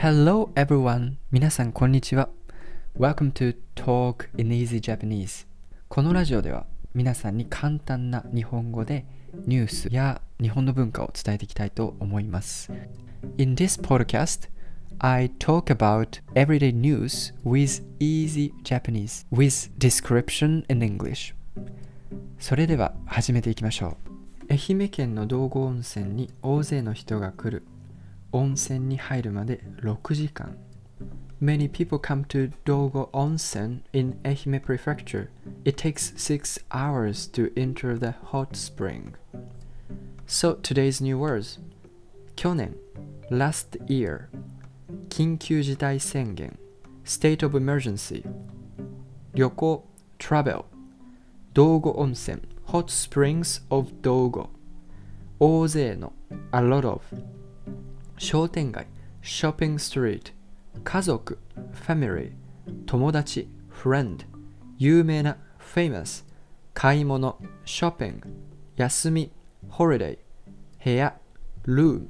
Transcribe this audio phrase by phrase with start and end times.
[0.00, 1.14] Hello everyone!
[1.32, 2.28] 皆さんこんにちは。
[2.96, 5.44] Welcome to Talk in Easy Japanese.
[5.88, 9.06] このラジオでは皆さんに簡単な日本語で
[9.46, 12.70] ニュースや日本の文化を伝えていきたいと思います。
[13.38, 14.48] In this podcast,
[15.00, 21.34] I talk about everyday news with easy Japanese with description in English.
[22.38, 23.96] それでは始めていきましょ
[24.48, 24.52] う。
[24.52, 27.64] 愛媛県の道後温泉に大勢の人が来る。
[28.31, 30.57] 温泉に入るまで6時間。
[31.41, 35.29] Many people come to Dogo Onsen in Ehime Prefecture.
[35.65, 39.15] It takes 6 hours to enter the hot spring.
[40.25, 41.59] So today's new words.
[42.35, 42.73] 去年
[43.29, 44.27] last year
[45.09, 46.57] 緊急事態宣言
[47.05, 48.23] state of emergency
[49.33, 49.83] 旅行
[50.17, 50.65] travel
[51.53, 54.49] 道後温泉 hot springs of 道後
[55.39, 56.13] 大勢の
[56.51, 57.01] a lot of
[58.18, 58.86] 商店街
[59.22, 60.32] shopping street
[60.84, 61.38] 家族
[61.72, 62.32] family
[62.86, 64.18] 友達 friend
[64.76, 66.24] 有名な famous
[66.74, 68.20] 買い物 shopping
[68.76, 69.32] 休み
[69.70, 70.18] holiday
[70.84, 71.16] 部屋
[71.64, 72.06] room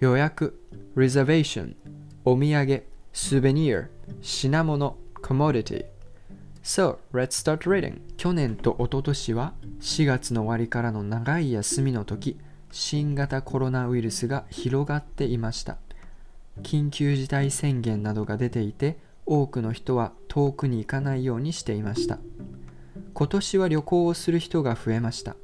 [0.00, 0.58] 予約
[0.96, 1.74] reservation
[2.24, 3.88] お土産 souvenir
[4.20, 5.84] 品物 commodity
[6.64, 8.00] So, let's start reading.
[8.16, 12.38] 去年と一昨年は4月の終わりからの長い休みの時、
[12.72, 15.76] 新型コロナウイルスが広がっていました。
[16.62, 22.18] 緊急事態宣言などが出ていて、多くの人は遠くに行かないようにしていました。
[23.14, 25.36] 今年は旅行をする人が増えました。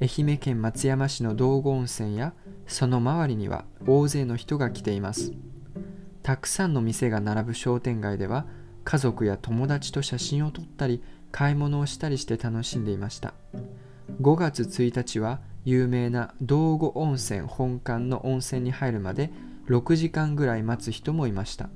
[0.00, 2.32] 愛媛県松山市の道後温泉や
[2.66, 5.32] その周りには大勢の人が来ています。
[6.24, 8.46] たくさんの店が並ぶ商店街では
[8.84, 13.34] 家族や友達と写真を撮ったり買い物をしたりして楽しんでいました
[14.20, 19.30] 5月1日は有名な道後温泉本館の温泉に入るまで
[19.68, 21.70] 6時間ぐらい待つ人もいました。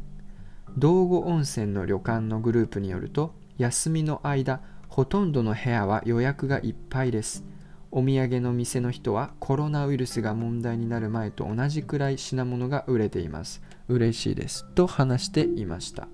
[0.77, 7.45] 道後温泉の旅館のグループによると休みの間ほとんどの部屋は予約がいっぱいです。
[7.90, 13.62] お土産の店の人はコロナウイルスが問題になる前と同じくらい品物が売れています。
[13.89, 14.67] 嬉しいです。
[14.74, 16.08] と話していました。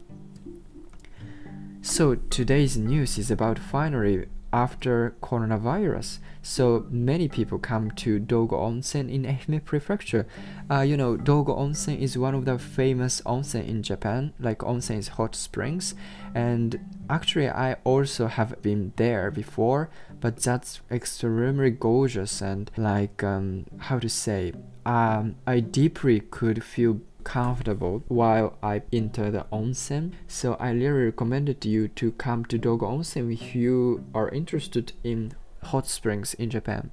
[1.83, 6.21] So today's news is about finally after coronavirus.
[6.41, 10.27] So many people come to Dogo Onsen in Ehime Prefecture.
[10.71, 14.33] Uh, you know, Dogo Onsen is one of the famous onsen in Japan.
[14.39, 15.97] Like onsen is hot springs,
[16.35, 16.79] and
[17.11, 19.91] actually I also have been there before.
[20.21, 24.53] But that's extremely gorgeous and like um, how to say.
[24.87, 30.13] Um, I deeply could feel comfortable while I enter the onsen.
[30.29, 35.33] So I really recommended you to come to Dogo Onsen if you are interested in
[35.63, 36.91] hot springs in Japan.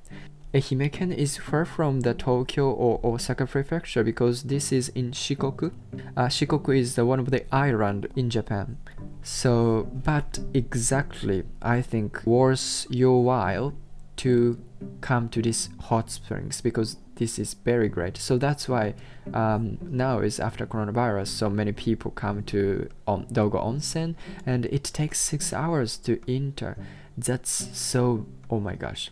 [0.54, 5.72] Ehimeken is far from the Tokyo or Osaka prefecture because this is in Shikoku.
[6.18, 8.78] Uh, Shikoku is the one of the island in Japan.
[9.24, 13.74] So, but exactly, I think worth your while
[14.18, 14.60] to
[15.00, 18.18] come to these hot springs because this is very great.
[18.18, 18.96] So that's why
[19.32, 24.86] um, now is after coronavirus, so many people come to on, Dogo Onsen, and it
[24.86, 26.78] takes six hours to enter.
[27.16, 28.26] That's so.
[28.50, 29.12] Oh my gosh,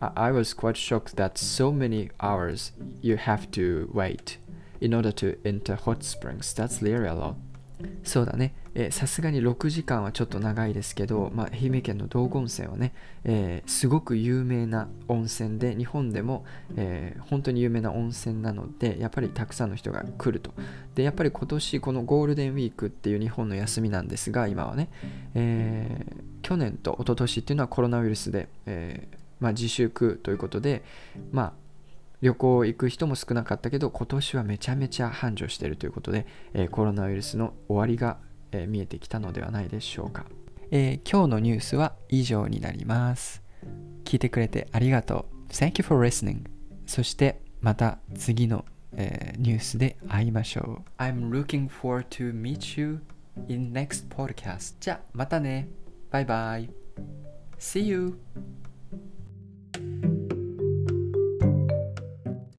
[0.00, 2.70] I, I was quite shocked that so many hours
[3.00, 4.36] you have to wait
[4.80, 6.54] in order to enter hot springs.
[6.54, 7.36] That's really a lot.
[8.04, 8.54] そうだね。
[8.90, 12.94] さすがに6時間はちょっと長いですけど、まあ、愛媛県の道後温泉はね、
[13.24, 16.44] えー、すごく有名な温泉で、日本でも、
[16.76, 20.52] えー、本当に有名な温泉なので、やっぱりたくさんの人が来ると。
[20.94, 24.88] で、やっぱり今年このゴールデンウィークっていう日本の休みなんですが、今はね、
[25.34, 29.06] えー、去年と一昨年っていうのはコロナウイルスで、え
[29.42, 30.82] まあ、自粛ということで、
[31.32, 31.52] まあ、
[32.22, 38.18] 旅行行く人も少なかったけど今年はめちゃめちゃ繁盛しているということで、えー、コロナウイルスの終わりが、
[38.52, 40.24] えー、見えてきたのではないでしょうか、
[40.70, 43.42] えー、今日のニュースは以上になります。
[44.04, 45.52] 聞いてくれてありがとう。
[45.52, 46.44] Thank you for listening
[46.86, 48.64] そしてまた次の、
[48.96, 51.02] えニュースで会いましょう。
[51.02, 53.00] I'm looking forward to meet you
[53.48, 55.68] in next podcast じゃあまたね。
[56.10, 56.70] バイバイ
[57.58, 58.18] See you